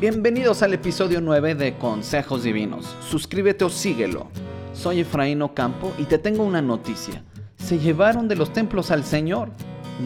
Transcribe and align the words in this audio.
Bienvenidos 0.00 0.62
al 0.62 0.72
episodio 0.72 1.20
9 1.20 1.54
de 1.56 1.76
Consejos 1.76 2.42
Divinos. 2.42 2.96
Suscríbete 3.06 3.64
o 3.64 3.68
síguelo. 3.68 4.28
Soy 4.72 5.00
Efraín 5.00 5.42
Ocampo 5.42 5.92
y 5.98 6.04
te 6.04 6.16
tengo 6.16 6.42
una 6.42 6.62
noticia. 6.62 7.22
Se 7.58 7.78
llevaron 7.78 8.28
de 8.28 8.36
los 8.36 8.50
templos 8.54 8.90
al 8.90 9.04
Señor. 9.04 9.50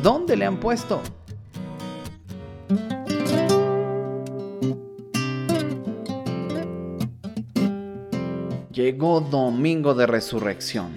¿Dónde 0.02 0.36
le 0.36 0.46
han 0.46 0.58
puesto? 0.58 1.00
Llegó 8.74 9.20
Domingo 9.20 9.94
de 9.94 10.04
Resurrección. 10.04 10.90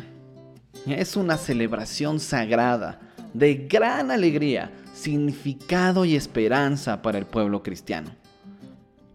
Es 0.88 1.16
una 1.16 1.38
celebración 1.38 2.20
sagrada, 2.20 3.00
de 3.36 3.67
gran 3.70 4.09
alegría, 4.09 4.72
significado 4.95 6.03
y 6.03 6.16
esperanza 6.16 7.03
para 7.03 7.20
el 7.20 7.27
pueblo 7.27 7.62
cristiano. 7.62 8.09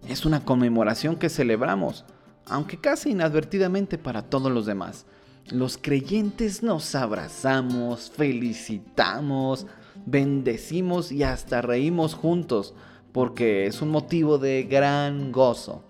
Es 0.06 0.24
una 0.24 0.44
conmemoración 0.44 1.16
que 1.16 1.28
celebramos, 1.28 2.04
aunque 2.46 2.76
casi 2.76 3.10
inadvertidamente 3.10 3.98
para 3.98 4.22
todos 4.22 4.52
los 4.52 4.64
demás. 4.64 5.06
Los 5.50 5.76
creyentes 5.76 6.62
nos 6.62 6.94
abrazamos, 6.94 8.12
felicitamos, 8.14 9.66
bendecimos 10.06 11.10
y 11.10 11.24
hasta 11.24 11.62
reímos 11.62 12.14
juntos, 12.14 12.74
porque 13.10 13.66
es 13.66 13.82
un 13.82 13.88
motivo 13.88 14.38
de 14.38 14.62
gran 14.62 15.32
gozo. 15.32 15.82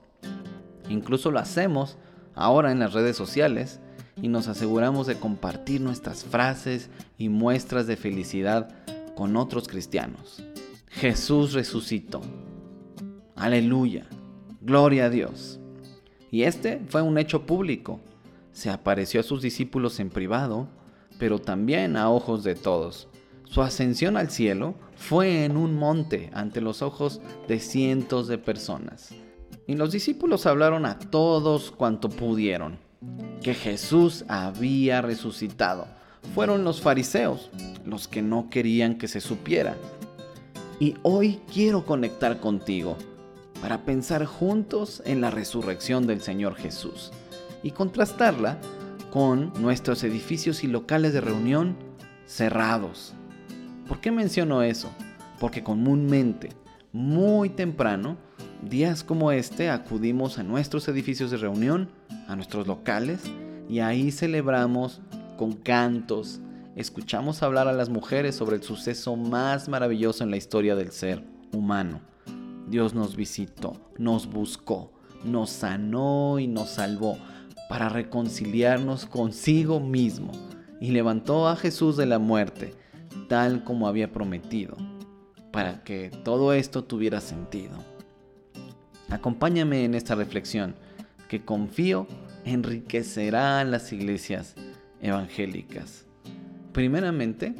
Incluso 0.89 1.31
lo 1.31 1.39
hacemos 1.39 1.99
ahora 2.35 2.73
en 2.73 2.79
las 2.79 2.93
redes 2.93 3.17
sociales 3.17 3.81
y 4.21 4.29
nos 4.29 4.49
aseguramos 4.49 5.07
de 5.07 5.17
compartir 5.17 5.81
nuestras 5.81 6.25
frases 6.25 6.91
y 7.19 7.29
muestras 7.29 7.87
de 7.87 7.97
felicidad 7.97 8.69
con 9.15 9.37
otros 9.37 9.69
cristianos. 9.69 10.43
Jesús 10.89 11.53
resucitó. 11.53 12.21
Aleluya. 13.37 14.07
Gloria 14.61 15.07
a 15.07 15.11
Dios. 15.11 15.59
Y 16.31 16.45
este 16.45 16.81
fue 16.89 17.03
un 17.03 17.19
hecho 17.19 17.47
público. 17.47 18.01
Se 18.53 18.71
apareció 18.71 19.21
a 19.21 19.25
sus 19.25 19.43
discípulos 19.43 19.99
en 20.01 20.11
privado, 20.11 20.69
pero 21.19 21.39
también 21.39 21.97
a 21.97 22.11
ojos 22.11 22.45
de 22.45 22.55
todos. 22.55 23.09
Su 23.45 23.63
ascensión 23.63 24.17
al 24.17 24.31
cielo 24.31 24.75
fue 24.97 25.45
en 25.45 25.57
un 25.57 25.75
monte 25.75 26.31
ante 26.33 26.61
los 26.61 26.81
ojos 26.81 27.21
de 27.49 27.59
cientos 27.59 28.29
de 28.29 28.39
personas. 28.39 29.15
Y 29.67 29.75
los 29.75 29.93
discípulos 29.93 30.47
hablaron 30.47 30.87
a 30.87 30.99
todos 30.99 31.71
cuanto 31.71 32.09
pudieron, 32.09 32.79
que 33.43 33.55
Jesús 33.55 34.25
había 34.29 35.03
resucitado. 35.03 35.87
Fueron 36.35 36.65
los 36.65 36.81
fariseos 36.81 37.51
los 37.85 38.09
que 38.09 38.23
no 38.23 38.49
querían 38.51 38.97
que 38.97 39.09
se 39.09 39.21
supiera. 39.21 39.77
Y 40.81 40.97
hoy 41.03 41.41
quiero 41.53 41.85
conectar 41.87 42.41
contigo 42.41 42.97
para 43.61 43.85
pensar 43.85 44.25
juntos 44.25 45.03
en 45.07 45.21
la 45.21 45.31
resurrección 45.31 46.07
del 46.07 46.21
Señor 46.21 46.57
Jesús 46.57 47.13
y 47.63 47.71
contrastarla 47.71 48.59
con 49.13 49.53
nuestros 49.61 50.03
edificios 50.03 50.65
y 50.65 50.67
locales 50.67 51.13
de 51.13 51.21
reunión 51.21 51.77
cerrados. 52.27 53.15
¿Por 53.87 54.01
qué 54.01 54.11
menciono 54.11 54.63
eso? 54.63 54.91
Porque 55.39 55.63
comúnmente, 55.63 56.51
muy 56.93 57.51
temprano, 57.51 58.17
días 58.69 59.05
como 59.05 59.33
este, 59.33 59.71
acudimos 59.71 60.39
a 60.39 60.43
nuestros 60.43 60.89
edificios 60.89 61.31
de 61.31 61.37
reunión, 61.37 61.91
a 62.29 62.37
nuestros 62.37 62.67
locales, 62.67 63.21
y 63.69 63.81
ahí 63.81 64.11
celebramos 64.11 65.01
con 65.37 65.53
cantos, 65.53 66.41
escuchamos 66.77 67.43
hablar 67.43 67.69
a 67.69 67.73
las 67.73 67.89
mujeres 67.89 68.35
sobre 68.35 68.57
el 68.57 68.63
suceso 68.63 69.17
más 69.17 69.69
maravilloso 69.69 70.25
en 70.25 70.31
la 70.31 70.37
historia 70.37 70.75
del 70.75 70.93
ser 70.93 71.25
humano 71.53 72.13
Dios 72.73 72.95
nos 72.95 73.17
visitó, 73.17 73.77
nos 73.99 74.27
buscó, 74.27 74.93
nos 75.25 75.51
sanó 75.51 76.39
y 76.39 76.47
nos 76.47 76.71
salvó 76.71 77.19
para 77.69 77.89
reconciliarnos 77.89 79.05
consigo 79.07 79.79
mismo 79.79 80.33
y 80.81 80.91
levantó 80.91 81.49
a 81.49 81.57
Jesús 81.57 81.97
de 81.97 82.07
la 82.07 82.19
muerte, 82.19 82.75
tal 83.29 83.63
como 83.65 83.89
había 83.89 84.11
prometido, 84.11 84.77
para 85.53 85.85
que 85.85 86.11
todo 86.25 86.53
esto 86.55 86.85
tuviera 86.85 87.21
sentido. 87.21 87.77
Acompáñame 89.13 89.85
en 89.85 89.95
esta 89.95 90.15
reflexión 90.15 90.75
que 91.29 91.45
confío 91.45 92.07
enriquecerá 92.47 93.63
las 93.63 93.93
iglesias 93.93 94.55
evangélicas. 95.03 96.07
Primeramente, 96.73 97.55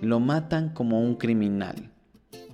lo 0.00 0.18
matan 0.18 0.70
como 0.70 1.00
un 1.00 1.14
criminal, 1.14 1.92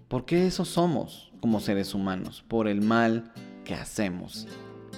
porque 0.08 0.46
eso 0.46 0.66
somos 0.66 1.32
como 1.40 1.60
seres 1.60 1.94
humanos, 1.94 2.44
por 2.46 2.68
el 2.68 2.82
mal 2.82 3.32
que 3.64 3.74
hacemos. 3.74 4.46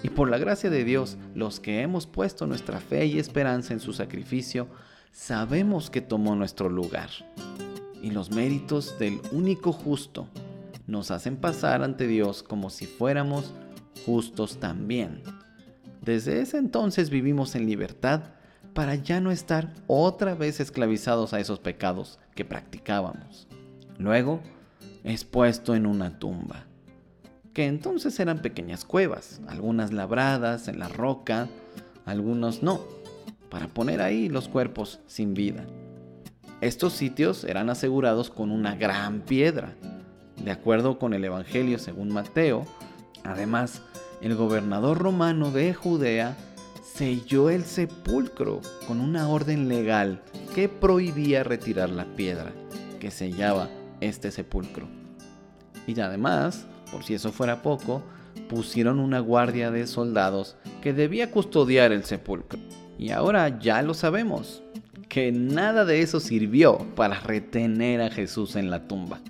Y 0.02 0.08
por 0.08 0.28
la 0.28 0.38
gracia 0.38 0.68
de 0.68 0.82
Dios, 0.82 1.16
los 1.36 1.60
que 1.60 1.80
hemos 1.80 2.08
puesto 2.08 2.44
nuestra 2.44 2.80
fe 2.80 3.06
y 3.06 3.20
esperanza 3.20 3.72
en 3.72 3.78
su 3.78 3.92
sacrificio, 3.92 4.66
sabemos 5.12 5.90
que 5.90 6.00
tomó 6.00 6.34
nuestro 6.34 6.68
lugar. 6.68 7.10
Y 8.02 8.10
los 8.10 8.32
méritos 8.32 8.98
del 8.98 9.20
único 9.30 9.72
justo 9.72 10.26
nos 10.88 11.12
hacen 11.12 11.36
pasar 11.36 11.84
ante 11.84 12.08
Dios 12.08 12.42
como 12.42 12.70
si 12.70 12.86
fuéramos 12.86 13.52
justos 14.04 14.58
también. 14.58 15.22
Desde 16.02 16.40
ese 16.40 16.58
entonces 16.58 17.10
vivimos 17.10 17.54
en 17.54 17.66
libertad 17.66 18.22
para 18.72 18.94
ya 18.94 19.20
no 19.20 19.30
estar 19.30 19.74
otra 19.86 20.34
vez 20.34 20.60
esclavizados 20.60 21.34
a 21.34 21.40
esos 21.40 21.60
pecados 21.60 22.18
que 22.34 22.44
practicábamos. 22.44 23.46
Luego, 23.98 24.40
es 25.04 25.24
puesto 25.24 25.74
en 25.74 25.86
una 25.86 26.18
tumba, 26.18 26.64
que 27.52 27.66
entonces 27.66 28.18
eran 28.20 28.40
pequeñas 28.40 28.84
cuevas, 28.84 29.40
algunas 29.46 29.92
labradas 29.92 30.68
en 30.68 30.78
la 30.78 30.88
roca, 30.88 31.48
algunos 32.06 32.62
no, 32.62 32.80
para 33.50 33.68
poner 33.68 34.00
ahí 34.00 34.28
los 34.28 34.48
cuerpos 34.48 35.00
sin 35.06 35.34
vida. 35.34 35.66
Estos 36.60 36.94
sitios 36.94 37.44
eran 37.44 37.70
asegurados 37.70 38.30
con 38.30 38.50
una 38.50 38.74
gran 38.74 39.20
piedra. 39.20 39.74
De 40.48 40.54
acuerdo 40.54 40.98
con 40.98 41.12
el 41.12 41.22
Evangelio 41.26 41.78
según 41.78 42.08
Mateo, 42.08 42.64
además, 43.22 43.82
el 44.22 44.34
gobernador 44.34 44.96
romano 44.96 45.50
de 45.50 45.74
Judea 45.74 46.38
selló 46.82 47.50
el 47.50 47.64
sepulcro 47.64 48.62
con 48.86 48.98
una 49.02 49.28
orden 49.28 49.68
legal 49.68 50.22
que 50.54 50.70
prohibía 50.70 51.44
retirar 51.44 51.90
la 51.90 52.06
piedra 52.16 52.50
que 52.98 53.10
sellaba 53.10 53.68
este 54.00 54.30
sepulcro. 54.30 54.88
Y 55.86 56.00
además, 56.00 56.66
por 56.90 57.04
si 57.04 57.12
eso 57.12 57.30
fuera 57.30 57.60
poco, 57.60 58.02
pusieron 58.48 59.00
una 59.00 59.20
guardia 59.20 59.70
de 59.70 59.86
soldados 59.86 60.56
que 60.80 60.94
debía 60.94 61.30
custodiar 61.30 61.92
el 61.92 62.04
sepulcro. 62.04 62.58
Y 62.98 63.10
ahora 63.10 63.58
ya 63.60 63.82
lo 63.82 63.92
sabemos, 63.92 64.62
que 65.10 65.30
nada 65.30 65.84
de 65.84 66.00
eso 66.00 66.20
sirvió 66.20 66.78
para 66.94 67.20
retener 67.20 68.00
a 68.00 68.08
Jesús 68.08 68.56
en 68.56 68.70
la 68.70 68.88
tumba. 68.88 69.20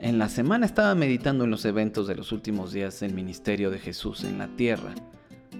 En 0.00 0.18
la 0.18 0.28
semana 0.28 0.64
estaba 0.64 0.94
meditando 0.94 1.42
en 1.42 1.50
los 1.50 1.64
eventos 1.64 2.06
de 2.06 2.14
los 2.14 2.30
últimos 2.30 2.72
días 2.72 3.00
del 3.00 3.14
ministerio 3.14 3.68
de 3.68 3.80
Jesús 3.80 4.22
en 4.22 4.38
la 4.38 4.46
tierra. 4.46 4.94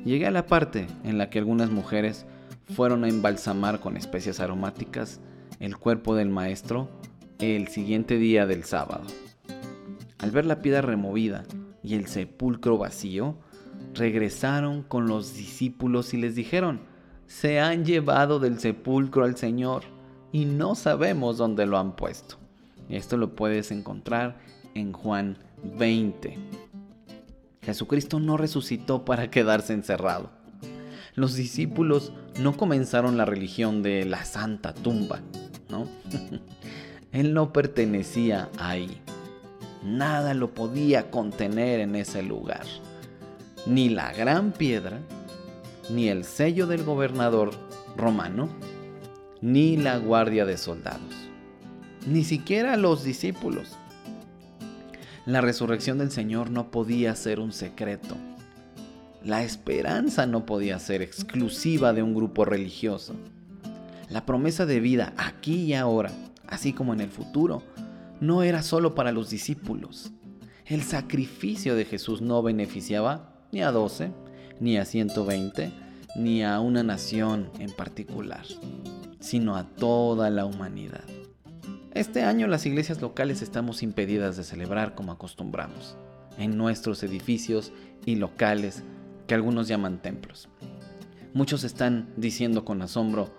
Llegué 0.04 0.28
a 0.28 0.31
la 0.31 0.47
parte 0.47 0.87
en 1.03 1.19
la 1.19 1.28
que 1.28 1.41
algunas 1.41 1.71
mujeres 1.71 2.25
fueron 2.72 3.03
a 3.03 3.09
embalsamar 3.09 3.81
con 3.81 3.97
especias 3.97 4.38
aromáticas 4.38 5.21
el 5.59 5.76
cuerpo 5.76 6.15
del 6.15 6.28
maestro 6.28 6.88
el 7.41 7.66
siguiente 7.66 8.16
día 8.16 8.47
del 8.47 8.62
sábado. 8.62 9.03
Al 10.19 10.31
ver 10.31 10.47
la 10.47 10.62
piedra 10.62 10.82
removida 10.82 11.43
y 11.82 11.94
el 11.94 12.06
sepulcro 12.06 12.78
vacío, 12.78 13.37
regresaron 13.94 14.85
con 14.85 15.08
los 15.08 15.35
discípulos 15.35 16.14
y 16.14 16.17
les 16.17 16.37
dijeron, 16.37 16.82
se 17.26 17.58
han 17.58 17.85
llevado 17.85 18.38
del 18.38 18.61
sepulcro 18.61 19.25
al 19.25 19.37
Señor 19.37 19.82
y 20.31 20.44
no 20.44 20.76
sabemos 20.76 21.38
dónde 21.38 21.67
lo 21.67 21.76
han 21.76 21.96
puesto. 21.96 22.38
Esto 22.88 23.17
lo 23.17 23.35
puedes 23.35 23.70
encontrar 23.70 24.38
en 24.75 24.93
Juan 24.93 25.38
20. 25.79 26.38
Jesucristo 27.62 28.20
no 28.20 28.37
resucitó 28.37 29.05
para 29.05 29.31
quedarse 29.31 29.75
encerrado. 29.75 30.31
Los 31.14 31.35
discípulos 31.35 32.12
no 32.40 32.56
comenzaron 32.56 33.17
la 33.17 33.25
religión 33.25 33.82
de 33.82 34.05
la 34.05 34.25
santa 34.25 34.73
tumba, 34.73 35.20
¿no? 35.69 35.88
Él 37.12 37.35
no 37.35 37.52
pertenecía 37.52 38.49
ahí. 38.58 39.00
Nada 39.82 40.35
lo 40.35 40.55
podía 40.55 41.11
contener 41.11 41.81
en 41.81 41.94
ese 41.94 42.23
lugar. 42.23 42.64
Ni 43.67 43.88
la 43.88 44.12
gran 44.12 44.52
piedra, 44.52 45.00
ni 45.90 46.08
el 46.08 46.25
sello 46.25 46.67
del 46.67 46.85
gobernador 46.85 47.50
romano, 47.96 48.49
ni 49.40 49.76
la 49.76 49.99
guardia 49.99 50.44
de 50.44 50.56
soldados, 50.56 51.27
ni 52.08 52.25
siquiera 52.25 52.76
los 52.76 53.05
discípulos. 53.05 53.76
La 55.26 55.43
resurrección 55.43 55.99
del 55.99 56.10
Señor 56.10 56.50
no 56.50 56.70
podía 56.70 57.14
ser 57.14 57.38
un 57.38 57.52
secreto. 57.52 58.16
La 59.22 59.43
esperanza 59.43 60.26
no 60.26 60.46
podía 60.46 60.78
ser 60.78 61.02
exclusiva 61.02 61.93
de 61.93 62.02
un 62.02 62.14
grupo 62.14 62.46
religioso. 62.46 63.14
La 64.08 64.25
promesa 64.25 64.64
de 64.64 64.81
vida 64.81 65.12
aquí 65.19 65.64
y 65.64 65.75
ahora, 65.75 66.10
así 66.46 66.72
como 66.72 66.94
en 66.94 67.00
el 67.00 67.10
futuro, 67.10 67.62
no 68.20 68.43
era 68.43 68.62
solo 68.62 68.94
para 68.94 69.12
los 69.12 69.28
discípulos. 69.28 70.11
El 70.64 70.82
sacrificio 70.82 71.76
de 71.76 71.84
Jesús 71.84 72.22
no 72.22 72.43
beneficiaba 72.43 73.34
ni 73.52 73.62
a 73.62 73.70
12, 73.70 74.12
ni 74.61 74.78
a 74.78 74.87
120, 74.87 75.70
ni 76.16 76.43
a 76.43 76.58
una 76.61 76.82
nación 76.82 77.50
en 77.58 77.70
particular, 77.70 78.46
sino 79.20 79.56
a 79.56 79.64
toda 79.64 80.31
la 80.31 80.46
humanidad. 80.46 81.04
Este 81.99 82.23
año 82.23 82.47
las 82.47 82.65
iglesias 82.65 83.00
locales 83.00 83.43
estamos 83.43 83.83
impedidas 83.83 84.37
de 84.37 84.45
celebrar 84.45 84.95
como 84.95 85.11
acostumbramos, 85.11 85.97
en 86.39 86.56
nuestros 86.56 87.03
edificios 87.03 87.73
y 88.06 88.15
locales 88.15 88.85
que 89.27 89.35
algunos 89.35 89.67
llaman 89.67 90.00
templos. 90.00 90.49
Muchos 91.35 91.65
están 91.65 92.09
diciendo 92.17 92.65
con 92.65 92.83
asombro, 92.83 93.35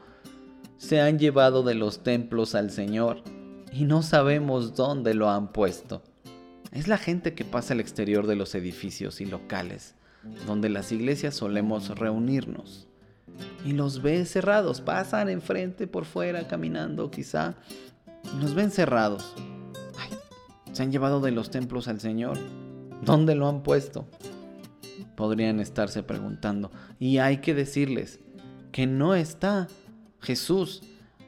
se 0.76 1.00
han 1.00 1.20
llevado 1.20 1.64
de 1.64 1.74
los 1.74 2.04
templos 2.04 2.54
al 2.54 2.70
Señor 2.70 3.24
y 3.72 3.86
no 3.86 4.02
sabemos 4.02 4.76
dónde 4.76 5.14
lo 5.14 5.30
han 5.30 5.54
puesto. 5.54 6.04
Es 6.74 6.90
la 6.90 6.98
gente 6.98 7.36
que 7.36 7.46
pasa 7.46 7.74
al 7.74 7.80
exterior 7.80 8.28
de 8.28 8.36
los 8.36 8.54
edificios 8.56 9.22
y 9.22 9.26
locales, 9.26 9.96
donde 10.46 10.68
las 10.68 10.92
iglesias 10.92 11.34
solemos 11.34 11.98
reunirnos. 11.98 12.90
Y 13.64 13.72
los 13.72 14.02
ve 14.02 14.26
cerrados, 14.26 14.82
pasan 14.82 15.30
enfrente 15.30 15.88
por 15.88 16.04
fuera 16.04 16.46
caminando 16.50 17.10
quizá, 17.10 17.56
y 18.24 18.42
los 18.42 18.54
ven 18.54 18.71
cerrados. 18.71 19.36
se 20.71 20.83
han 20.83 20.92
llevado 20.92 21.19
de 21.19 21.31
los 21.31 21.51
templos 21.51 21.88
al 21.88 22.00
Señor. 22.00 22.38
¿Dónde 23.04 23.36
lo 23.36 23.48
han 23.48 23.63
puesto? 23.63 24.07
Podrían 25.16 25.60
estarse 25.60 26.04
preguntando. 26.04 26.71
Y 27.00 27.18
hay 27.18 27.38
que 27.38 27.54
decirles 27.54 28.19
que 28.71 28.88
no 28.88 29.16
está 29.16 29.68
Jesús 30.21 30.81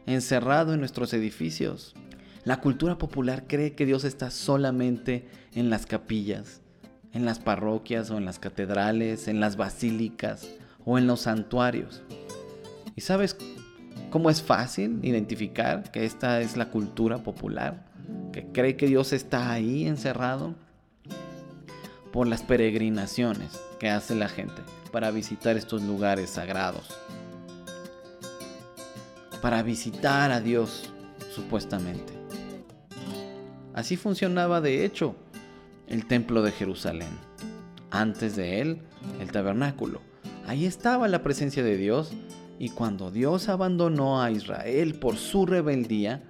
encerrado 0.05 0.73
en 0.73 0.79
nuestros 0.79 1.13
edificios. 1.13 1.95
La 2.43 2.59
cultura 2.59 2.97
popular 2.97 3.45
cree 3.47 3.75
que 3.75 3.85
Dios 3.85 4.03
está 4.03 4.31
solamente 4.31 5.27
en 5.53 5.69
las 5.69 5.85
capillas, 5.85 6.61
en 7.13 7.25
las 7.25 7.39
parroquias 7.39 8.09
o 8.09 8.17
en 8.17 8.25
las 8.25 8.39
catedrales, 8.39 9.27
en 9.27 9.39
las 9.39 9.57
basílicas 9.57 10.47
o 10.85 10.97
en 10.97 11.07
los 11.07 11.21
santuarios. 11.21 12.01
¿Y 12.95 13.01
sabes 13.01 13.37
cómo 14.11 14.29
es 14.29 14.43
fácil 14.43 14.99
identificar 15.01 15.89
que 15.91 16.05
esta 16.05 16.41
es 16.41 16.57
la 16.57 16.69
cultura 16.69 17.23
popular? 17.23 17.85
Que 18.31 18.45
cree 18.51 18.75
que 18.75 18.85
Dios 18.85 19.13
está 19.13 19.51
ahí 19.51 19.87
encerrado 19.87 20.53
por 22.11 22.27
las 22.27 22.43
peregrinaciones 22.43 23.59
que 23.79 23.89
hace 23.89 24.13
la 24.13 24.29
gente 24.29 24.61
para 24.91 25.09
visitar 25.09 25.57
estos 25.57 25.81
lugares 25.81 26.29
sagrados. 26.29 26.95
Para 29.41 29.63
visitar 29.63 30.31
a 30.31 30.41
Dios, 30.41 30.93
supuestamente. 31.33 32.13
Así 33.73 33.95
funcionaba 33.95 34.61
de 34.61 34.85
hecho 34.85 35.15
el 35.87 36.05
templo 36.05 36.43
de 36.43 36.51
Jerusalén. 36.51 37.09
Antes 37.89 38.35
de 38.35 38.61
él, 38.61 38.81
el 39.19 39.31
tabernáculo. 39.31 40.01
Ahí 40.45 40.65
estaba 40.65 41.07
la 41.07 41.23
presencia 41.23 41.63
de 41.63 41.77
Dios 41.77 42.11
y 42.61 42.69
cuando 42.69 43.09
Dios 43.09 43.49
abandonó 43.49 44.21
a 44.21 44.29
Israel 44.29 44.93
por 44.93 45.17
su 45.17 45.47
rebeldía, 45.47 46.21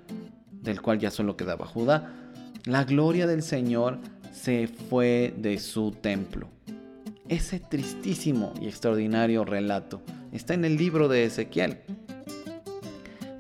del 0.50 0.82
cual 0.82 0.98
ya 0.98 1.12
solo 1.12 1.36
quedaba 1.36 1.66
Judá, 1.66 2.32
la 2.64 2.86
gloria 2.86 3.28
del 3.28 3.44
Señor 3.44 4.00
se 4.32 4.70
fue 4.70 5.36
de 5.38 5.60
su 5.60 5.92
templo. 5.92 6.48
Ese 7.28 7.60
tristísimo 7.60 8.54
y 8.62 8.68
extraordinario 8.68 9.44
relato 9.44 10.02
está 10.32 10.54
en 10.54 10.64
el 10.64 10.78
libro 10.78 11.10
de 11.10 11.26
Ezequiel. 11.26 11.80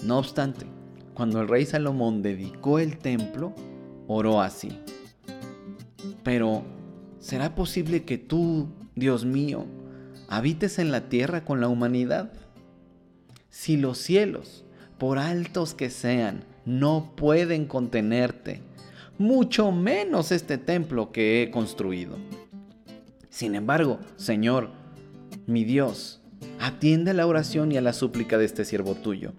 No 0.04 0.18
obstante, 0.18 0.66
cuando 1.14 1.40
el 1.40 1.48
rey 1.48 1.66
Salomón 1.66 2.22
dedicó 2.22 2.78
el 2.78 2.98
templo, 2.98 3.56
oró 4.08 4.42
así. 4.42 4.78
Pero, 6.24 6.66
¿será 7.20 7.56
posible 7.56 8.04
que 8.04 8.18
tú, 8.18 8.68
Dios 8.96 9.24
mío, 9.24 9.66
habites 10.28 10.78
en 10.78 10.92
la 10.92 11.08
tierra 11.08 11.46
con 11.46 11.62
la 11.62 11.70
humanidad? 11.70 12.34
Si 13.52 13.76
los 13.76 13.98
cielos, 13.98 14.64
por 14.98 15.20
altos 15.20 15.74
que 15.74 15.90
sean, 15.90 16.46
no 16.66 17.12
pueden 17.18 17.66
contenerte, 17.66 18.62
mucho 19.18 19.74
menos 19.74 20.32
este 20.32 20.58
templo 20.58 21.12
que 21.12 21.44
he 21.44 21.52
construido. 21.52 22.16
Sin 23.30 23.56
embargo, 23.56 24.00
Señor, 24.16 24.70
mi 25.48 25.66
Dios, 25.66 26.22
atiende 26.62 27.12
a 27.12 27.14
la 27.14 27.28
oración 27.28 27.74
y 27.74 27.78
a 27.78 27.82
la 27.82 27.92
súplica 27.92 28.38
de 28.38 28.46
este 28.46 28.64
siervo 28.64 28.96
tuyo. 28.96 29.34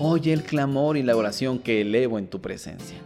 Oye 0.00 0.32
el 0.32 0.42
clamor 0.42 0.96
y 0.96 1.04
la 1.04 1.16
oración 1.16 1.60
que 1.60 1.80
elevo 1.80 2.18
en 2.18 2.26
tu 2.26 2.40
presencia. 2.40 2.98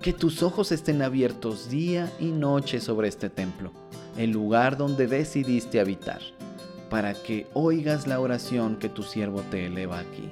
Que 0.00 0.12
tus 0.12 0.44
ojos 0.44 0.70
estén 0.70 1.02
abiertos 1.02 1.68
día 1.70 2.08
y 2.20 2.26
noche 2.26 2.80
sobre 2.80 3.08
este 3.08 3.30
templo, 3.30 3.72
el 4.16 4.30
lugar 4.30 4.76
donde 4.76 5.08
decidiste 5.08 5.80
habitar, 5.80 6.20
para 6.92 7.14
que 7.14 7.46
oigas 7.54 8.06
la 8.06 8.20
oración 8.20 8.76
que 8.76 8.90
tu 8.90 9.02
siervo 9.02 9.40
te 9.50 9.64
eleva 9.64 9.98
aquí. 9.98 10.28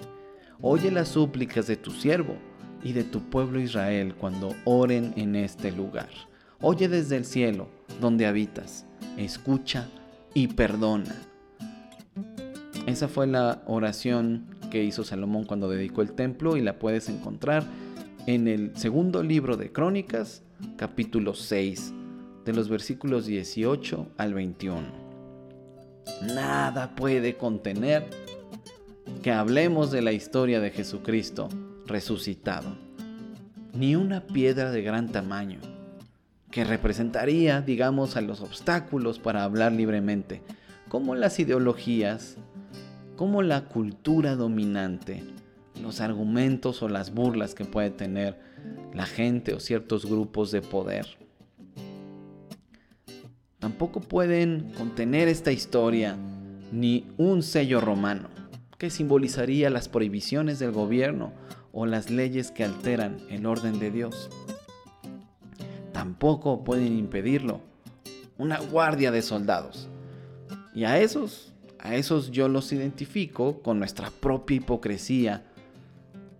Oye 0.60 0.90
las 0.90 1.08
súplicas 1.08 1.66
de 1.66 1.78
tu 1.78 1.90
siervo 1.90 2.36
y 2.82 2.92
de 2.92 3.02
tu 3.02 3.30
pueblo 3.30 3.58
Israel 3.58 4.14
cuando 4.14 4.54
oren 4.66 5.14
en 5.16 5.36
este 5.36 5.72
lugar. 5.72 6.10
Oye 6.60 6.86
desde 6.86 7.16
el 7.16 7.24
cielo, 7.24 7.68
donde 7.98 8.26
habitas, 8.26 8.84
escucha 9.16 9.88
y 10.34 10.48
perdona. 10.48 11.16
Esa 12.84 13.08
fue 13.08 13.26
la 13.26 13.62
oración 13.66 14.54
que 14.70 14.84
hizo 14.84 15.02
Salomón 15.02 15.46
cuando 15.46 15.66
dedicó 15.66 16.02
el 16.02 16.12
templo 16.12 16.58
y 16.58 16.60
la 16.60 16.78
puedes 16.78 17.08
encontrar 17.08 17.64
en 18.26 18.48
el 18.48 18.76
segundo 18.76 19.22
libro 19.22 19.56
de 19.56 19.72
Crónicas, 19.72 20.42
capítulo 20.76 21.32
6, 21.32 21.94
de 22.44 22.52
los 22.52 22.68
versículos 22.68 23.24
18 23.24 24.08
al 24.18 24.34
21. 24.34 24.99
Nada 26.22 26.94
puede 26.94 27.36
contener 27.36 28.08
que 29.22 29.32
hablemos 29.32 29.90
de 29.90 30.02
la 30.02 30.12
historia 30.12 30.60
de 30.60 30.70
Jesucristo 30.70 31.48
resucitado, 31.86 32.76
ni 33.74 33.96
una 33.96 34.26
piedra 34.26 34.70
de 34.70 34.82
gran 34.82 35.08
tamaño, 35.08 35.60
que 36.50 36.64
representaría, 36.64 37.60
digamos, 37.60 38.16
a 38.16 38.20
los 38.20 38.40
obstáculos 38.40 39.18
para 39.18 39.44
hablar 39.44 39.72
libremente, 39.72 40.42
como 40.88 41.14
las 41.14 41.38
ideologías, 41.38 42.36
como 43.16 43.42
la 43.42 43.66
cultura 43.66 44.36
dominante, 44.36 45.22
los 45.82 46.00
argumentos 46.00 46.82
o 46.82 46.88
las 46.88 47.12
burlas 47.12 47.54
que 47.54 47.64
puede 47.64 47.90
tener 47.90 48.38
la 48.94 49.06
gente 49.06 49.54
o 49.54 49.60
ciertos 49.60 50.06
grupos 50.06 50.50
de 50.50 50.62
poder. 50.62 51.19
Tampoco 53.60 54.00
pueden 54.00 54.72
contener 54.76 55.28
esta 55.28 55.52
historia 55.52 56.16
ni 56.72 57.06
un 57.18 57.42
sello 57.42 57.80
romano 57.80 58.28
que 58.78 58.90
simbolizaría 58.90 59.68
las 59.68 59.88
prohibiciones 59.88 60.58
del 60.58 60.72
gobierno 60.72 61.32
o 61.72 61.86
las 61.86 62.10
leyes 62.10 62.50
que 62.50 62.64
alteran 62.64 63.18
el 63.28 63.44
orden 63.44 63.78
de 63.78 63.90
Dios. 63.90 64.30
Tampoco 65.92 66.64
pueden 66.64 66.96
impedirlo 66.98 67.60
una 68.38 68.58
guardia 68.58 69.10
de 69.10 69.20
soldados. 69.20 69.88
Y 70.74 70.84
a 70.84 70.98
esos, 70.98 71.52
a 71.78 71.94
esos 71.94 72.30
yo 72.30 72.48
los 72.48 72.72
identifico 72.72 73.60
con 73.60 73.78
nuestra 73.78 74.10
propia 74.10 74.56
hipocresía 74.56 75.44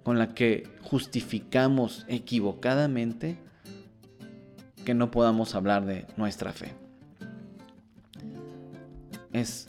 con 0.02 0.18
la 0.18 0.34
que 0.34 0.66
justificamos 0.82 2.06
equivocadamente 2.08 3.36
que 4.86 4.94
no 4.94 5.10
podamos 5.10 5.54
hablar 5.54 5.84
de 5.84 6.06
nuestra 6.16 6.54
fe. 6.54 6.79
Es 9.32 9.66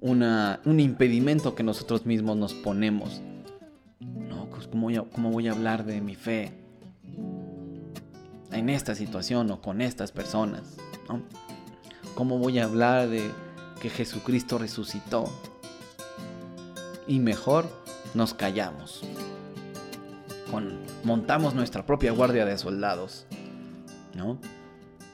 un 0.00 0.80
impedimento 0.80 1.54
que 1.54 1.62
nosotros 1.62 2.06
mismos 2.06 2.36
nos 2.36 2.54
ponemos. 2.54 3.22
No, 4.00 4.48
pues 4.50 4.66
¿cómo 4.66 4.82
voy, 4.82 4.96
a, 4.96 5.02
¿cómo 5.02 5.30
voy 5.30 5.48
a 5.48 5.52
hablar 5.52 5.84
de 5.84 6.00
mi 6.00 6.14
fe 6.14 6.52
en 8.52 8.68
esta 8.68 8.94
situación 8.94 9.50
o 9.50 9.60
con 9.60 9.80
estas 9.80 10.12
personas? 10.12 10.76
¿Cómo 12.14 12.38
voy 12.38 12.58
a 12.58 12.64
hablar 12.64 13.08
de 13.08 13.30
que 13.80 13.90
Jesucristo 13.90 14.58
resucitó? 14.58 15.30
Y 17.06 17.18
mejor 17.18 17.66
nos 18.14 18.34
callamos 18.34 19.02
montamos 21.04 21.54
nuestra 21.54 21.84
propia 21.86 22.12
guardia 22.12 22.44
de 22.44 22.56
soldados, 22.58 23.26
¿no? 24.14 24.38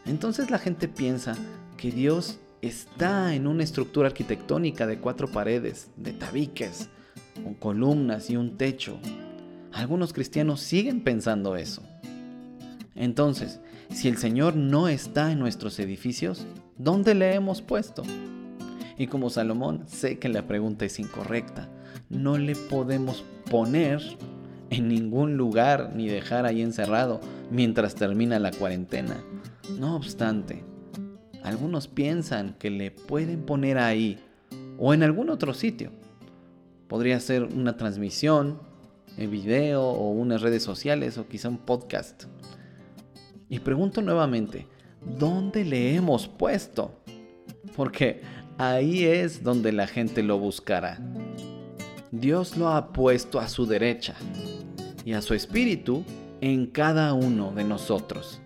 Entonces 0.07 0.51
la 0.51 0.59
gente 0.59 0.89
piensa 0.89 1.37
que 1.77 1.91
Dios 1.91 2.39
está 2.63 3.35
en 3.35 3.47
una 3.47 3.65
estructura 3.65 4.09
arquitectónica 4.09 4.87
de 4.87 4.99
cuatro 4.99 5.29
paredes, 5.29 5.91
de 5.97 6.13
tabiques, 6.13 6.89
con 7.43 7.55
columnas 7.55 8.31
y 8.31 8.37
un 8.37 8.57
techo. 8.57 8.99
Algunos 9.73 10.13
cristianos 10.13 10.61
siguen 10.61 11.03
pensando 11.03 11.57
eso. 11.57 11.83
Entonces, 12.95 13.61
Si 13.93 14.07
el 14.07 14.19
Señor 14.19 14.55
no 14.55 14.87
está 14.87 15.33
en 15.33 15.41
nuestros 15.41 15.81
edificios, 15.81 16.47
¿dónde 16.79 17.13
le 17.17 17.35
hemos 17.35 17.61
puesto? 17.61 18.05
Y 18.97 19.09
como 19.09 19.31
Salomón, 19.31 19.83
sé 19.89 20.21
que 20.21 20.29
la 20.29 20.47
pregunta 20.47 20.85
es 20.85 21.01
incorrecta. 21.01 21.69
No 22.09 22.39
le 22.39 22.55
podemos 22.55 23.25
poner 23.51 24.01
en 24.71 24.87
ningún 24.87 25.37
lugar 25.37 25.91
ni 25.97 26.07
dejar 26.07 26.47
ahí 26.47 26.63
encerrado 26.63 27.21
mientras 27.51 27.97
termina 27.97 28.39
la 28.39 28.53
cuarentena. 28.53 29.17
No 29.77 29.97
obstante, 29.97 30.63
algunos 31.43 31.89
piensan 31.89 32.55
que 32.59 32.71
le 32.71 32.91
pueden 32.91 33.43
poner 33.43 33.79
ahí 33.79 34.19
o 34.79 34.95
en 34.95 35.03
algún 35.03 35.31
otro 35.31 35.55
sitio. 35.55 35.91
Podría 36.89 37.21
ser 37.21 37.45
una 37.45 37.77
transmisión 37.77 38.59
en 39.17 39.31
video 39.31 39.83
o 39.83 40.11
unas 40.11 40.43
redes 40.43 40.63
sociales 40.63 41.19
o 41.19 41.29
quizá 41.29 41.49
un 41.49 41.59
podcast. 41.59 42.25
Y 43.49 43.59
pregunto 43.61 44.03
nuevamente, 44.03 44.67
¿dónde 45.19 45.65
le 45.65 45.95
hemos 45.95 46.29
puesto? 46.29 47.03
Porque 47.77 48.23
ahí 48.59 49.05
es 49.05 49.43
donde 49.43 49.73
la 49.73 49.87
gente 49.87 50.23
lo 50.23 50.39
buscará. 50.39 50.99
Dios 52.11 52.57
lo 52.57 52.69
ha 52.69 52.93
puesto 52.93 53.39
a 53.39 53.49
su 53.49 53.67
derecha 53.67 54.15
y 55.05 55.13
a 55.13 55.23
su 55.23 55.35
espíritu 55.35 56.05
en 56.41 56.67
cada 56.67 57.15
uno 57.15 57.53
de 57.53 57.65
nosotros. 57.65 58.41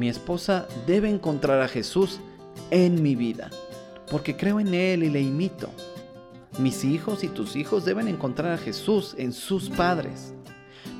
Mi 0.00 0.08
esposa 0.08 0.66
debe 0.86 1.10
encontrar 1.10 1.60
a 1.60 1.68
Jesús 1.68 2.20
en 2.70 3.02
mi 3.02 3.14
vida, 3.16 3.50
porque 4.10 4.34
creo 4.34 4.58
en 4.58 4.72
Él 4.72 5.02
y 5.02 5.10
le 5.10 5.20
imito. 5.20 5.68
Mis 6.58 6.86
hijos 6.86 7.22
y 7.22 7.28
tus 7.28 7.54
hijos 7.54 7.84
deben 7.84 8.08
encontrar 8.08 8.52
a 8.52 8.56
Jesús 8.56 9.14
en 9.18 9.34
sus 9.34 9.68
padres. 9.68 10.32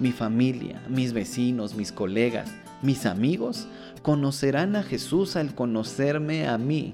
Mi 0.00 0.12
familia, 0.12 0.84
mis 0.86 1.14
vecinos, 1.14 1.76
mis 1.76 1.92
colegas, 1.92 2.50
mis 2.82 3.06
amigos 3.06 3.68
conocerán 4.02 4.76
a 4.76 4.82
Jesús 4.82 5.34
al 5.34 5.54
conocerme 5.54 6.46
a 6.46 6.58
mí. 6.58 6.92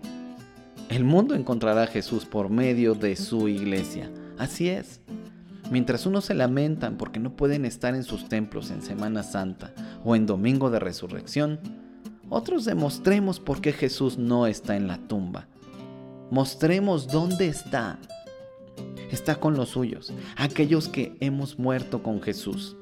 El 0.88 1.02
mundo 1.02 1.34
encontrará 1.34 1.82
a 1.82 1.88
Jesús 1.88 2.24
por 2.24 2.50
medio 2.50 2.94
de 2.94 3.16
su 3.16 3.48
iglesia. 3.48 4.12
Así 4.38 4.68
es. 4.68 5.00
Mientras 5.72 6.06
unos 6.06 6.26
se 6.26 6.34
lamentan 6.34 6.98
porque 6.98 7.18
no 7.18 7.34
pueden 7.34 7.64
estar 7.64 7.96
en 7.96 8.04
sus 8.04 8.28
templos 8.28 8.70
en 8.70 8.82
Semana 8.82 9.24
Santa 9.24 9.72
o 10.04 10.14
en 10.14 10.24
Domingo 10.24 10.70
de 10.70 10.78
Resurrección, 10.78 11.58
otros 12.28 12.64
demostremos 12.64 13.40
por 13.40 13.60
qué 13.60 13.72
Jesús 13.72 14.18
no 14.18 14.46
está 14.46 14.76
en 14.76 14.88
la 14.88 14.98
tumba. 14.98 15.46
Mostremos 16.30 17.08
dónde 17.08 17.46
está. 17.46 17.98
Está 19.10 19.36
con 19.36 19.54
los 19.56 19.70
suyos, 19.70 20.12
aquellos 20.36 20.88
que 20.88 21.16
hemos 21.20 21.58
muerto 21.58 22.02
con 22.02 22.20
Jesús. 22.20 22.76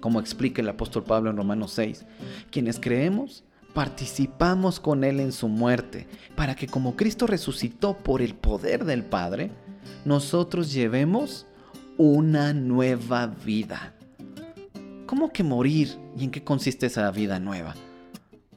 Como 0.00 0.20
explica 0.20 0.60
el 0.60 0.68
apóstol 0.68 1.04
Pablo 1.04 1.30
en 1.30 1.36
Romanos 1.36 1.72
6, 1.72 2.04
quienes 2.50 2.78
creemos 2.78 3.42
participamos 3.76 4.80
con 4.80 5.04
Él 5.04 5.20
en 5.20 5.32
su 5.32 5.48
muerte, 5.48 6.06
para 6.34 6.54
que 6.54 6.66
como 6.66 6.96
Cristo 6.96 7.26
resucitó 7.26 7.98
por 7.98 8.22
el 8.22 8.34
poder 8.34 8.86
del 8.86 9.04
Padre, 9.04 9.50
nosotros 10.06 10.72
llevemos 10.72 11.46
una 11.98 12.54
nueva 12.54 13.26
vida. 13.26 13.94
¿Cómo 15.04 15.30
que 15.30 15.42
morir? 15.42 15.90
¿Y 16.16 16.24
en 16.24 16.30
qué 16.30 16.42
consiste 16.42 16.86
esa 16.86 17.10
vida 17.10 17.38
nueva? 17.38 17.74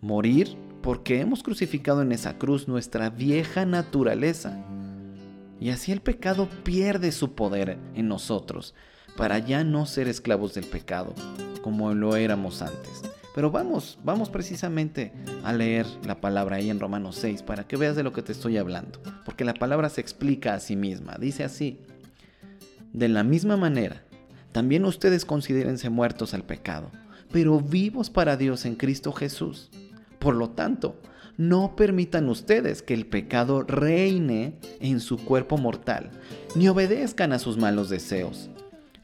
Morir 0.02 0.56
porque 0.82 1.20
hemos 1.20 1.44
crucificado 1.44 2.02
en 2.02 2.12
esa 2.12 2.38
cruz 2.38 2.68
nuestra 2.68 3.10
vieja 3.10 3.66
naturaleza. 3.66 4.58
Y 5.60 5.70
así 5.70 5.92
el 5.92 6.02
pecado 6.02 6.48
pierde 6.64 7.12
su 7.12 7.36
poder 7.36 7.78
en 7.96 8.08
nosotros, 8.08 8.74
para 9.18 9.40
ya 9.40 9.64
no 9.64 9.86
ser 9.86 10.08
esclavos 10.08 10.54
del 10.54 10.66
pecado, 10.66 11.14
como 11.62 11.94
lo 11.94 12.16
éramos 12.16 12.62
antes. 12.62 13.04
Pero 13.36 13.52
vamos, 13.52 14.00
vamos 14.04 14.30
precisamente 14.30 15.12
a 15.44 15.54
leer 15.54 15.86
la 16.06 16.20
palabra 16.22 16.58
ahí 16.58 16.70
en 16.70 16.80
Romanos 16.80 17.18
6 17.18 17.44
para 17.44 17.68
que 17.68 17.78
veas 17.78 17.96
de 17.96 18.04
lo 18.04 18.14
que 18.14 18.22
te 18.22 18.32
estoy 18.32 18.58
hablando, 18.58 19.00
porque 19.26 19.46
la 19.46 19.54
palabra 19.54 19.90
se 19.90 20.02
explica 20.02 20.54
a 20.54 20.60
sí 20.60 20.76
misma. 20.76 21.18
Dice 21.20 21.44
así, 21.44 21.80
de 22.94 23.08
la 23.08 23.24
misma 23.24 23.56
manera, 23.56 24.04
también 24.52 24.84
ustedes 24.86 25.26
considérense 25.26 25.90
muertos 25.90 26.34
al 26.34 26.44
pecado, 26.44 26.90
pero 27.32 27.60
vivos 27.60 28.10
para 28.10 28.36
Dios 28.36 28.66
en 28.66 28.76
Cristo 28.76 29.12
Jesús. 29.14 29.70
Por 30.20 30.36
lo 30.36 30.50
tanto, 30.50 31.00
no 31.38 31.76
permitan 31.76 32.30
ustedes 32.30 32.82
que 32.82 32.94
el 32.94 33.06
pecado 33.06 33.64
reine 33.64 34.60
en 34.80 35.00
su 35.00 35.18
cuerpo 35.18 35.58
mortal, 35.58 36.12
ni 36.56 36.68
obedezcan 36.68 37.34
a 37.34 37.40
sus 37.40 37.58
malos 37.58 37.90
deseos. 37.90 38.50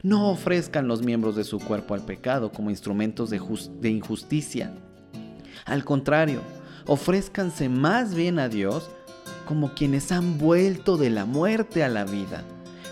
No 0.02 0.30
ofrezcan 0.30 0.86
los 0.86 1.02
miembros 1.02 1.34
de 1.34 1.44
su 1.44 1.58
cuerpo 1.58 1.94
al 1.94 2.04
pecado 2.04 2.52
como 2.52 2.70
instrumentos 2.70 3.30
de, 3.30 3.90
injusticia. 3.90 4.72
Al 5.64 5.84
contrario, 5.84 6.40
ofrézcanse 6.86 7.68
más 7.68 8.14
bien 8.14 8.38
a 8.38 8.48
Dios 8.48 8.90
como 9.48 9.74
quienes 9.74 10.12
han 10.12 10.38
vuelto 10.38 10.96
de 10.96 11.10
la 11.10 11.24
muerte 11.24 11.82
a 11.82 11.88
la 11.88 12.04
vida 12.04 12.44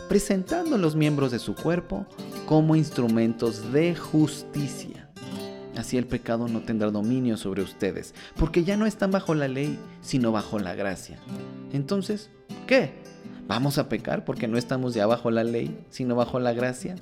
presentando 0.08 0.78
los 0.78 0.94
miembros 0.94 1.32
de 1.32 1.38
su 1.38 1.54
cuerpo 1.54 2.06
como 2.46 2.76
instrumentos 2.76 3.72
de 3.72 3.94
justicia. 3.94 5.08
Así 5.76 5.96
el 5.96 6.06
pecado 6.06 6.48
no 6.48 6.60
tendrá 6.60 6.90
dominio 6.90 7.36
sobre 7.36 7.62
ustedes, 7.62 8.14
porque 8.36 8.64
ya 8.64 8.76
no 8.76 8.86
están 8.86 9.10
bajo 9.10 9.34
la 9.34 9.48
ley, 9.48 9.78
sino 10.02 10.30
bajo 10.30 10.58
la 10.58 10.74
gracia. 10.74 11.18
Entonces, 11.72 12.30
¿qué? 12.66 12.92
¿Vamos 13.46 13.78
a 13.78 13.88
pecar 13.88 14.24
porque 14.24 14.48
no 14.48 14.56
estamos 14.56 14.94
ya 14.94 15.06
bajo 15.06 15.30
la 15.30 15.44
ley, 15.44 15.78
sino 15.90 16.14
bajo 16.14 16.38
la 16.38 16.52
gracia? 16.52 16.96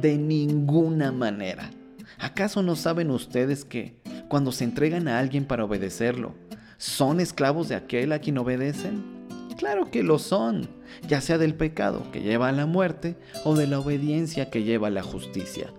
De 0.00 0.16
ninguna 0.16 1.12
manera. 1.12 1.70
¿Acaso 2.18 2.62
no 2.62 2.76
saben 2.76 3.10
ustedes 3.10 3.64
que, 3.64 3.96
cuando 4.28 4.52
se 4.52 4.64
entregan 4.64 5.08
a 5.08 5.18
alguien 5.18 5.44
para 5.44 5.64
obedecerlo, 5.64 6.34
son 6.78 7.20
esclavos 7.20 7.68
de 7.68 7.74
aquel 7.74 8.12
a 8.12 8.20
quien 8.20 8.38
obedecen? 8.38 9.02
Claro 9.58 9.90
que 9.90 10.02
lo 10.02 10.18
son, 10.18 10.68
ya 11.06 11.20
sea 11.20 11.38
del 11.38 11.54
pecado 11.54 12.10
que 12.12 12.22
lleva 12.22 12.48
a 12.48 12.52
la 12.52 12.66
muerte 12.66 13.16
o 13.44 13.54
de 13.54 13.66
la 13.66 13.78
obediencia 13.78 14.50
que 14.50 14.62
lleva 14.62 14.88
a 14.88 14.90
la 14.90 15.02
justicia. 15.02 15.72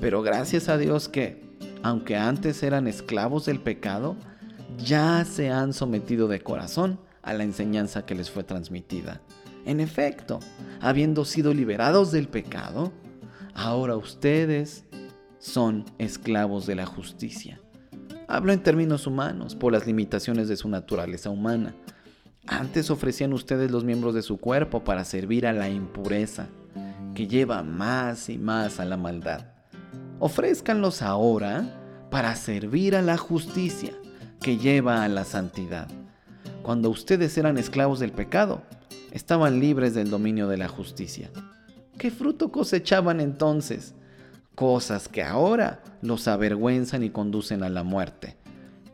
Pero 0.00 0.22
gracias 0.22 0.68
a 0.68 0.78
Dios 0.78 1.08
que, 1.08 1.51
aunque 1.82 2.16
antes 2.16 2.62
eran 2.62 2.86
esclavos 2.86 3.46
del 3.46 3.60
pecado, 3.60 4.16
ya 4.78 5.24
se 5.24 5.50
han 5.50 5.72
sometido 5.72 6.28
de 6.28 6.40
corazón 6.40 6.98
a 7.22 7.34
la 7.34 7.44
enseñanza 7.44 8.04
que 8.06 8.14
les 8.14 8.30
fue 8.30 8.44
transmitida. 8.44 9.20
En 9.64 9.80
efecto, 9.80 10.40
habiendo 10.80 11.24
sido 11.24 11.54
liberados 11.54 12.10
del 12.10 12.28
pecado, 12.28 12.92
ahora 13.54 13.96
ustedes 13.96 14.84
son 15.38 15.84
esclavos 15.98 16.66
de 16.66 16.74
la 16.74 16.86
justicia. 16.86 17.60
Hablo 18.28 18.52
en 18.52 18.62
términos 18.62 19.06
humanos 19.06 19.54
por 19.54 19.72
las 19.72 19.86
limitaciones 19.86 20.48
de 20.48 20.56
su 20.56 20.68
naturaleza 20.68 21.30
humana, 21.30 21.74
antes 22.46 22.90
ofrecían 22.90 23.32
ustedes 23.32 23.70
los 23.70 23.84
miembros 23.84 24.14
de 24.14 24.22
su 24.22 24.38
cuerpo 24.38 24.82
para 24.82 25.04
servir 25.04 25.46
a 25.46 25.52
la 25.52 25.68
impureza, 25.68 26.48
que 27.14 27.28
lleva 27.28 27.62
más 27.62 28.28
y 28.28 28.38
más 28.38 28.80
a 28.80 28.84
la 28.84 28.96
maldad. 28.96 29.51
Ofrézcanlos 30.24 31.02
ahora 31.02 32.06
para 32.08 32.36
servir 32.36 32.94
a 32.94 33.02
la 33.02 33.16
justicia, 33.16 33.92
que 34.40 34.56
lleva 34.56 35.02
a 35.02 35.08
la 35.08 35.24
santidad. 35.24 35.88
Cuando 36.62 36.90
ustedes 36.90 37.36
eran 37.38 37.58
esclavos 37.58 37.98
del 37.98 38.12
pecado, 38.12 38.62
estaban 39.10 39.58
libres 39.58 39.94
del 39.94 40.10
dominio 40.10 40.46
de 40.46 40.58
la 40.58 40.68
justicia. 40.68 41.28
¿Qué 41.98 42.12
fruto 42.12 42.52
cosechaban 42.52 43.18
entonces? 43.18 43.96
Cosas 44.54 45.08
que 45.08 45.24
ahora 45.24 45.82
los 46.02 46.28
avergüenzan 46.28 47.02
y 47.02 47.10
conducen 47.10 47.64
a 47.64 47.68
la 47.68 47.82
muerte. 47.82 48.36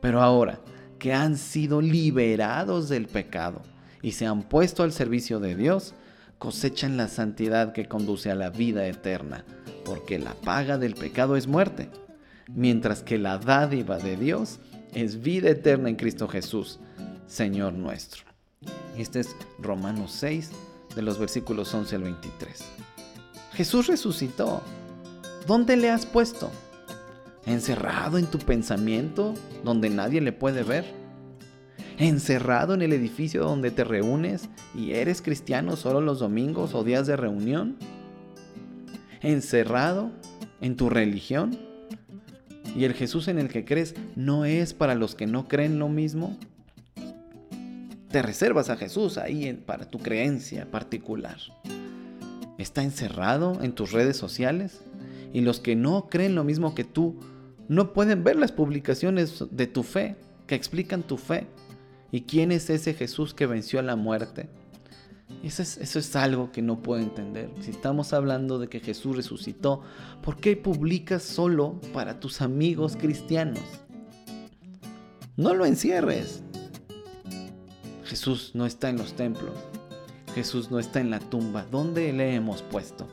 Pero 0.01 0.23
ahora, 0.23 0.61
que 0.99 1.13
han 1.13 1.37
sido 1.37 1.83
liberados 1.83 2.89
del 2.89 3.07
pecado 3.07 3.61
y 4.01 4.13
se 4.13 4.25
han 4.25 4.45
puesto 4.45 4.83
al 4.83 4.93
servicio 4.93 5.41
de 5.41 5.57
Dios, 5.57 5.93
cosechan 6.39 6.97
la 6.97 7.09
santidad 7.09 7.73
que 7.73 7.85
conduce 7.85 8.31
a 8.31 8.35
la 8.35 8.49
vida 8.49 8.87
eterna, 8.87 9.45
porque 9.89 10.19
la 10.19 10.35
paga 10.35 10.79
del 10.79 10.95
pecado 10.95 11.37
es 11.37 11.47
muerte, 11.47 11.89
mientras 12.55 13.03
que 13.03 13.19
la 13.19 13.39
dádiva 13.39 13.99
de 13.99 14.17
Dios 14.17 14.59
es 14.95 15.23
vida 15.23 15.51
eterna 15.51 15.89
en 15.89 15.97
Cristo 15.97 16.29
Jesús, 16.29 16.79
Señor 17.27 17.73
nuestro. 17.73 18.23
Este 18.97 19.21
es 19.21 19.35
Romanos 19.59 20.13
6, 20.13 20.51
de 20.95 21.03
los 21.03 21.19
versículos 21.19 21.73
11 21.73 21.97
al 21.97 22.03
23. 22.03 22.65
Jesús 23.53 23.87
resucitó. 23.87 24.63
¿Dónde 25.47 25.77
le 25.77 25.89
has 25.89 26.05
puesto? 26.05 26.51
encerrado 27.49 28.19
en 28.19 28.27
tu 28.27 28.39
pensamiento 28.39 29.35
donde 29.65 29.89
nadie 29.91 30.21
le 30.21 30.33
puede 30.33 30.63
ver, 30.63 30.85
encerrado 31.99 32.75
en 32.75 32.83
el 32.83 32.93
edificio 32.93 33.43
donde 33.43 33.71
te 33.71 33.85
reúnes 33.85 34.49
y 34.75 34.93
eres 34.93 35.23
cristiano 35.23 35.77
solo 35.77 36.01
los 36.01 36.19
domingos 36.19 36.75
o 36.75 36.85
días 36.85 37.07
de 37.07 37.17
reunión, 37.17 37.77
encerrado 39.23 40.11
en 40.61 40.77
tu 40.77 40.91
religión 40.91 41.59
y 42.77 42.85
el 42.85 42.95
Jesús 42.95 43.29
en 43.29 43.39
el 43.39 43.49
que 43.49 43.65
crees 43.65 43.95
no 44.17 44.45
es 44.45 44.75
para 44.75 44.95
los 44.95 45.15
que 45.15 45.27
no 45.27 45.49
creen 45.49 45.79
lo 45.79 45.89
mismo. 45.89 46.37
Te 48.11 48.23
reservas 48.23 48.71
a 48.71 48.77
Jesús 48.77 49.19
ahí 49.19 49.53
para 49.67 49.91
tu 49.91 49.99
creencia 49.99 50.71
particular. 50.71 51.39
¿Está 52.57 52.83
encerrado 52.83 53.63
en 53.63 53.73
tus 53.73 53.93
redes 53.93 54.17
sociales? 54.17 54.81
Y 55.33 55.43
los 55.43 55.61
que 55.61 55.77
no 55.77 56.09
creen 56.09 56.35
lo 56.35 56.45
mismo 56.45 56.75
que 56.75 56.85
tú 56.85 57.17
no 57.69 57.93
pueden 57.93 58.25
ver 58.25 58.37
las 58.37 58.51
publicaciones 58.51 59.45
de 59.51 59.67
tu 59.67 59.83
fe, 59.83 60.17
que 60.47 60.55
explican 60.55 61.03
tu 61.03 61.19
fe. 61.19 61.47
¿Y 62.11 62.23
quién 62.23 62.51
es 62.51 62.71
ese 62.71 62.95
Jesús 62.95 63.35
que 63.35 63.47
venció 63.47 63.83
la 63.83 63.95
muerte? 63.95 64.49
Eso 65.49 65.63
es, 65.63 65.79
eso 65.79 65.99
es 65.99 66.15
algo 66.15 66.53
que 66.53 66.61
no 66.61 66.83
puedo 66.83 67.01
entender. 67.01 67.51
Si 67.63 67.71
estamos 67.71 68.13
hablando 68.13 68.59
de 68.59 68.69
que 68.69 68.81
Jesús 68.81 69.17
resucitó, 69.17 69.81
¿por 70.23 70.37
qué 70.37 70.59
publicas 70.59 71.23
solo 71.23 71.81
para 71.95 72.21
tus 72.21 72.43
amigos 72.43 72.99
cristianos? 73.01 73.63
No 75.39 75.55
lo 75.55 75.65
encierres. 75.65 76.43
Jesús 78.05 78.51
no 78.53 78.67
está 78.67 78.91
en 78.91 78.99
los 78.99 79.15
templos. 79.15 79.55
Jesús 80.35 80.71
no 80.71 80.79
está 80.79 81.01
en 81.01 81.09
la 81.09 81.19
tumba. 81.19 81.65
¿Dónde 81.71 82.13
le 82.13 82.35
hemos 82.35 82.61
puesto? 82.61 83.09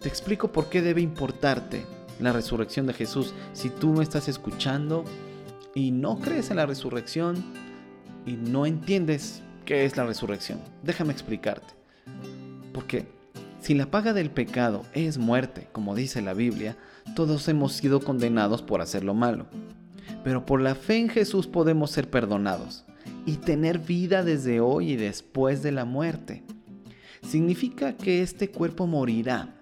Te 0.00 0.08
explico 0.08 0.52
por 0.52 0.70
qué 0.70 0.80
debe 0.80 1.02
importarte 1.02 1.84
la 2.18 2.32
resurrección 2.32 2.86
de 2.86 2.94
Jesús 2.94 3.34
si 3.52 3.68
tú 3.68 3.90
me 3.90 4.02
estás 4.02 4.26
escuchando 4.26 5.04
y 5.74 5.90
no 5.90 6.18
crees 6.18 6.50
en 6.50 6.56
la 6.56 6.64
resurrección 6.64 7.44
y 8.24 8.32
no 8.32 8.64
entiendes 8.64 9.42
qué 9.64 9.84
es 9.84 9.96
la 9.96 10.04
resurrección. 10.04 10.60
Déjame 10.82 11.12
explicarte. 11.12 11.74
Porque 12.72 13.06
si 13.60 13.74
la 13.74 13.90
paga 13.90 14.12
del 14.12 14.30
pecado 14.30 14.84
es 14.92 15.18
muerte, 15.18 15.68
como 15.72 15.94
dice 15.94 16.22
la 16.22 16.34
Biblia, 16.34 16.76
todos 17.14 17.46
hemos 17.48 17.72
sido 17.72 18.00
condenados 18.00 18.62
por 18.62 18.80
hacer 18.80 19.04
lo 19.04 19.14
malo. 19.14 19.46
Pero 20.24 20.44
por 20.46 20.60
la 20.60 20.74
fe 20.74 20.96
en 20.98 21.08
Jesús 21.08 21.46
podemos 21.46 21.90
ser 21.90 22.10
perdonados 22.10 22.84
y 23.26 23.36
tener 23.36 23.78
vida 23.78 24.24
desde 24.24 24.60
hoy 24.60 24.92
y 24.92 24.96
después 24.96 25.62
de 25.62 25.72
la 25.72 25.84
muerte. 25.84 26.42
Significa 27.22 27.96
que 27.96 28.22
este 28.22 28.50
cuerpo 28.50 28.86
morirá 28.86 29.54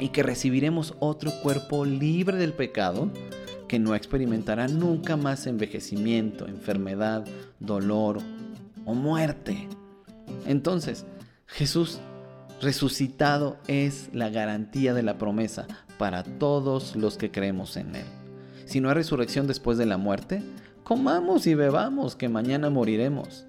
y 0.00 0.08
que 0.08 0.22
recibiremos 0.22 0.94
otro 0.98 1.30
cuerpo 1.42 1.84
libre 1.84 2.36
del 2.36 2.52
pecado 2.52 3.10
que 3.68 3.78
no 3.78 3.94
experimentará 3.94 4.68
nunca 4.68 5.16
más 5.16 5.46
envejecimiento, 5.46 6.46
enfermedad, 6.46 7.26
dolor 7.58 8.22
o 8.86 8.94
muerte. 8.94 9.68
Entonces, 10.46 11.04
Jesús 11.46 12.00
resucitado 12.62 13.58
es 13.68 14.08
la 14.14 14.30
garantía 14.30 14.94
de 14.94 15.02
la 15.02 15.18
promesa 15.18 15.66
para 15.98 16.22
todos 16.22 16.96
los 16.96 17.18
que 17.18 17.30
creemos 17.30 17.76
en 17.76 17.96
Él. 17.96 18.06
Si 18.64 18.80
no 18.80 18.88
hay 18.88 18.94
resurrección 18.94 19.46
después 19.46 19.76
de 19.76 19.86
la 19.86 19.98
muerte, 19.98 20.42
comamos 20.82 21.46
y 21.46 21.54
bebamos, 21.54 22.16
que 22.16 22.28
mañana 22.28 22.70
moriremos. 22.70 23.46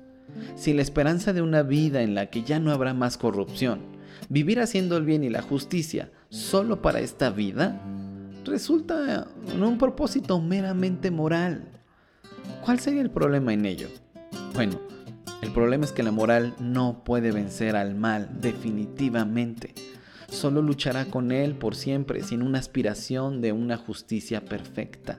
Si 0.56 0.74
la 0.74 0.82
esperanza 0.82 1.34
de 1.34 1.42
una 1.42 1.64
vida 1.64 2.02
en 2.02 2.14
la 2.14 2.28
que 2.28 2.44
ya 2.44 2.60
no 2.60 2.72
habrá 2.72 2.94
más 2.94 3.18
corrupción, 3.18 3.80
vivir 4.30 4.60
haciendo 4.60 4.98
el 4.98 5.06
bien 5.06 5.24
y 5.24 5.30
la 5.30 5.42
justicia 5.42 6.12
solo 6.30 6.82
para 6.82 7.00
esta 7.00 7.30
vida, 7.30 7.82
resulta 8.44 9.28
un 9.60 9.78
propósito 9.78 10.40
meramente 10.42 11.12
moral. 11.12 11.70
¿Cuál 12.64 12.80
sería 12.80 13.02
el 13.02 13.10
problema 13.10 13.54
en 13.54 13.66
ello? 13.66 13.88
Bueno, 14.54 14.80
el 15.42 15.52
problema 15.52 15.86
es 15.86 15.92
que 15.92 16.04
la 16.04 16.12
moral 16.12 16.56
no 16.60 17.04
puede 17.04 17.32
vencer 17.32 17.76
al 17.76 17.96
mal 17.96 18.30
definitivamente. 18.42 19.74
Solo 20.30 20.62
luchará 20.62 21.06
con 21.06 21.32
él 21.32 21.56
por 21.56 21.76
siempre 21.76 22.24
sin 22.24 22.42
una 22.42 22.60
aspiración 22.60 23.42
de 23.42 23.54
una 23.54 23.78
justicia 23.78 24.44
perfecta. 24.44 25.18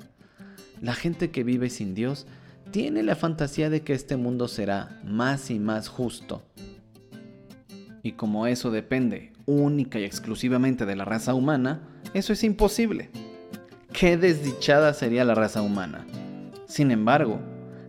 La 0.82 0.94
gente 0.94 1.30
que 1.30 1.44
vive 1.44 1.70
sin 1.70 1.94
Dios 1.94 2.26
tiene 2.70 3.02
la 3.02 3.16
fantasía 3.16 3.70
de 3.70 3.82
que 3.82 3.94
este 3.94 4.16
mundo 4.16 4.48
será 4.48 5.00
más 5.04 5.50
y 5.50 5.58
más 5.58 5.88
justo. 5.88 6.42
Y 8.02 8.12
como 8.12 8.46
eso 8.46 8.70
depende 8.70 9.32
única 9.46 9.98
y 9.98 10.04
exclusivamente 10.04 10.84
de 10.84 10.96
la 10.96 11.04
raza 11.04 11.34
humana, 11.34 11.80
eso 12.12 12.32
es 12.32 12.44
imposible. 12.44 13.10
Qué 13.92 14.16
desdichada 14.16 14.92
sería 14.94 15.24
la 15.24 15.34
raza 15.34 15.62
humana. 15.62 16.06
Sin 16.66 16.90
embargo, 16.90 17.40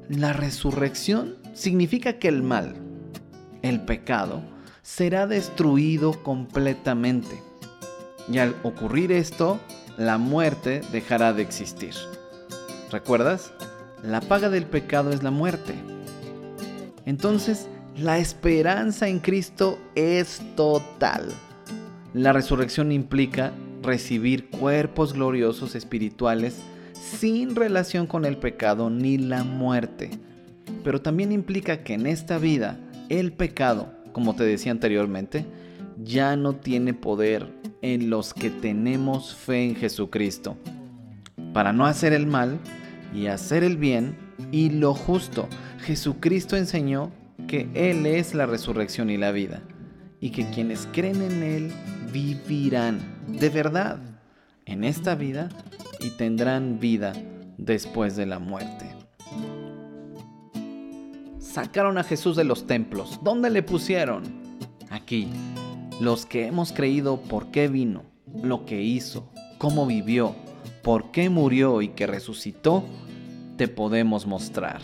la 0.08 0.32
resurrección 0.32 1.39
significa 1.60 2.20
que 2.20 2.30
el 2.30 2.42
mal, 2.42 2.74
el 3.62 3.82
pecado, 3.82 4.42
será 4.82 5.28
destruido 5.28 6.24
completamente. 6.24 7.44
Y 8.32 8.38
al 8.38 8.56
ocurrir 8.64 9.12
esto, 9.12 9.60
la 9.98 10.18
muerte 10.18 10.82
dejará 10.94 11.34
de 11.34 11.42
existir. 11.42 11.94
¿Recuerdas? 12.92 13.52
La 14.04 14.22
paga 14.22 14.50
del 14.50 14.66
pecado 14.66 15.12
es 15.12 15.22
la 15.22 15.32
muerte. 15.32 15.76
Entonces, 17.06 17.68
la 17.98 18.20
esperanza 18.20 19.10
en 19.10 19.20
Cristo 19.20 19.78
es 19.96 20.42
total. 20.56 21.28
La 22.14 22.32
resurrección 22.32 22.94
implica 22.94 23.52
recibir 23.84 24.50
cuerpos 24.50 25.12
gloriosos 25.12 25.76
espirituales 25.76 26.62
sin 26.94 27.56
relación 27.56 28.08
con 28.08 28.24
el 28.24 28.38
pecado 28.38 28.90
ni 28.90 29.18
la 29.18 29.44
muerte. 29.44 30.12
Pero 30.84 31.02
también 31.02 31.32
implica 31.32 31.84
que 31.84 31.94
en 31.94 32.06
esta 32.08 32.38
vida 32.38 32.80
el 33.10 33.34
pecado, 33.34 33.94
como 34.12 34.36
te 34.36 34.44
decía 34.44 34.72
anteriormente, 34.72 35.46
ya 36.04 36.36
no 36.36 36.56
tiene 36.56 36.94
poder 36.94 37.48
en 37.82 38.10
los 38.10 38.34
que 38.34 38.50
tenemos 38.50 39.36
fe 39.36 39.66
en 39.66 39.76
Jesucristo. 39.76 40.58
Para 41.54 41.74
no 41.74 41.86
hacer 41.86 42.14
el 42.14 42.28
mal, 42.28 42.60
y 43.14 43.28
hacer 43.28 43.64
el 43.64 43.78
bien 43.78 44.16
y 44.52 44.70
lo 44.70 44.94
justo. 44.94 45.48
Jesucristo 45.80 46.56
enseñó 46.58 47.12
que 47.48 47.70
Él 47.74 48.06
es 48.06 48.34
la 48.34 48.46
resurrección 48.46 49.10
y 49.10 49.18
la 49.18 49.32
vida, 49.32 49.62
y 50.20 50.32
que 50.32 50.50
quienes 50.50 50.88
creen 50.92 51.22
en 51.22 51.44
Él 51.44 51.72
vivirán 52.12 53.00
de 53.28 53.50
verdad 53.50 54.00
en 54.66 54.84
esta 54.84 55.16
vida 55.16 55.50
y 56.00 56.12
tendrán 56.12 56.80
vida 56.80 57.14
después 57.58 58.16
de 58.16 58.26
la 58.26 58.40
muerte. 58.40 58.89
Sacaron 61.60 61.98
a 61.98 62.06
Jesús 62.06 62.38
de 62.38 62.46
los 62.46 62.68
templos. 62.68 63.20
¿Dónde 63.22 63.50
le 63.50 63.62
pusieron? 63.64 64.24
Aquí. 64.90 65.28
Los 66.00 66.26
que 66.26 66.48
hemos 66.48 66.72
creído 66.72 67.20
por 67.20 67.52
qué 67.52 67.68
vino, 67.68 68.04
lo 68.42 68.66
que 68.66 68.82
hizo, 68.82 69.30
cómo 69.58 69.86
vivió, 69.86 70.36
por 70.84 71.12
qué 71.12 71.30
murió 71.30 71.82
y 71.82 71.90
que 71.90 72.08
resucitó, 72.08 72.86
te 73.58 73.68
podemos 73.68 74.26
mostrar. 74.26 74.82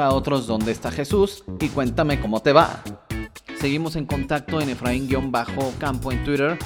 A 0.00 0.14
otros 0.14 0.46
dónde 0.46 0.72
está 0.72 0.90
Jesús 0.90 1.44
y 1.60 1.68
cuéntame 1.68 2.20
cómo 2.20 2.40
te 2.40 2.54
va. 2.54 2.82
Seguimos 3.60 3.94
en 3.96 4.06
contacto 4.06 4.58
en 4.58 4.70
Efraín-Campo 4.70 6.10
en 6.10 6.24
Twitter, 6.24 6.56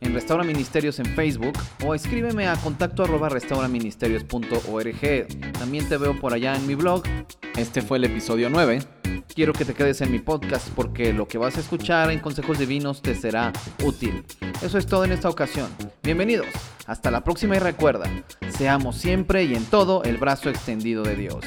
en 0.00 0.14
Restaura 0.14 0.44
Ministerios 0.44 1.00
en 1.00 1.06
Facebook 1.06 1.54
o 1.84 1.96
escríbeme 1.96 2.46
a 2.46 2.54
contacto 2.54 3.02
arroba 3.02 3.28
restauraministerios.org. 3.28 5.26
También 5.58 5.88
te 5.88 5.96
veo 5.96 6.16
por 6.20 6.34
allá 6.34 6.54
en 6.54 6.68
mi 6.68 6.76
blog. 6.76 7.02
Este 7.56 7.82
fue 7.82 7.98
el 7.98 8.04
episodio 8.04 8.48
9. 8.48 8.78
Quiero 9.26 9.52
que 9.52 9.64
te 9.64 9.74
quedes 9.74 10.00
en 10.00 10.12
mi 10.12 10.20
podcast 10.20 10.68
porque 10.68 11.12
lo 11.12 11.26
que 11.26 11.38
vas 11.38 11.56
a 11.56 11.60
escuchar 11.60 12.12
en 12.12 12.20
Consejos 12.20 12.60
Divinos 12.60 13.02
te 13.02 13.16
será 13.16 13.52
útil. 13.82 14.24
Eso 14.62 14.78
es 14.78 14.86
todo 14.86 15.04
en 15.04 15.10
esta 15.10 15.28
ocasión. 15.28 15.68
Bienvenidos. 16.04 16.46
Hasta 16.86 17.10
la 17.10 17.24
próxima 17.24 17.56
y 17.56 17.58
recuerda, 17.58 18.08
seamos 18.56 18.96
siempre 18.96 19.42
y 19.42 19.56
en 19.56 19.64
todo 19.64 20.04
el 20.04 20.18
brazo 20.18 20.48
extendido 20.48 21.02
de 21.02 21.16
Dios. 21.16 21.44